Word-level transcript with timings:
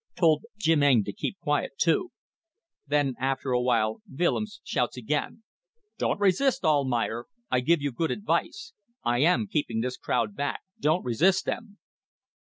Told 0.15 0.45
Jim 0.57 0.81
Eng 0.81 1.03
to 1.03 1.13
keep 1.13 1.37
quiet 1.37 1.73
too. 1.77 2.11
Then 2.87 3.13
after 3.19 3.51
a 3.51 3.61
while 3.61 4.01
Willems 4.09 4.59
shouts 4.63 4.97
again: 4.97 5.43
'Don't 5.99 6.19
resist, 6.19 6.65
Almayer. 6.65 7.25
I 7.51 7.59
give 7.59 7.83
you 7.83 7.91
good 7.91 8.09
advice. 8.09 8.73
I 9.03 9.19
am 9.19 9.45
keeping 9.45 9.81
this 9.81 9.97
crowd 9.97 10.35
back. 10.35 10.61
Don't 10.79 11.05
resist 11.05 11.45
them! 11.45 11.77